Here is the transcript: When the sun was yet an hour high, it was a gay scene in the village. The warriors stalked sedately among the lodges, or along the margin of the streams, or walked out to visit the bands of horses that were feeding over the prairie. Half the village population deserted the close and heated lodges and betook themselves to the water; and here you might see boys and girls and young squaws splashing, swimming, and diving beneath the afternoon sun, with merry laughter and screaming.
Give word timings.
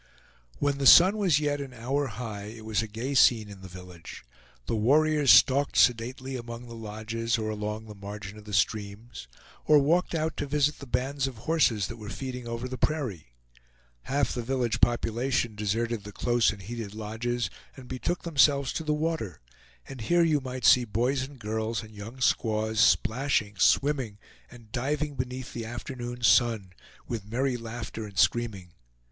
When 0.57 0.79
the 0.79 0.87
sun 0.87 1.15
was 1.15 1.39
yet 1.39 1.61
an 1.61 1.75
hour 1.75 2.07
high, 2.07 2.45
it 2.45 2.65
was 2.65 2.81
a 2.81 2.87
gay 2.87 3.13
scene 3.13 3.49
in 3.49 3.61
the 3.61 3.67
village. 3.67 4.25
The 4.65 4.75
warriors 4.75 5.29
stalked 5.29 5.77
sedately 5.77 6.35
among 6.35 6.65
the 6.65 6.73
lodges, 6.73 7.37
or 7.37 7.51
along 7.51 7.85
the 7.85 7.93
margin 7.93 8.35
of 8.39 8.45
the 8.45 8.51
streams, 8.53 9.27
or 9.63 9.77
walked 9.77 10.15
out 10.15 10.35
to 10.37 10.47
visit 10.47 10.79
the 10.79 10.87
bands 10.87 11.27
of 11.27 11.37
horses 11.37 11.85
that 11.85 11.97
were 11.97 12.09
feeding 12.09 12.47
over 12.47 12.67
the 12.67 12.79
prairie. 12.79 13.35
Half 14.05 14.33
the 14.33 14.41
village 14.41 14.81
population 14.81 15.53
deserted 15.53 16.03
the 16.03 16.11
close 16.11 16.49
and 16.51 16.63
heated 16.63 16.95
lodges 16.95 17.51
and 17.77 17.87
betook 17.87 18.23
themselves 18.23 18.73
to 18.73 18.83
the 18.83 18.95
water; 18.95 19.39
and 19.87 20.01
here 20.01 20.23
you 20.23 20.41
might 20.41 20.65
see 20.65 20.83
boys 20.83 21.21
and 21.27 21.37
girls 21.37 21.83
and 21.83 21.93
young 21.93 22.19
squaws 22.21 22.79
splashing, 22.79 23.55
swimming, 23.57 24.17
and 24.49 24.71
diving 24.71 25.13
beneath 25.13 25.53
the 25.53 25.63
afternoon 25.67 26.23
sun, 26.23 26.73
with 27.07 27.29
merry 27.31 27.55
laughter 27.55 28.05
and 28.07 28.17
screaming. 28.17 28.71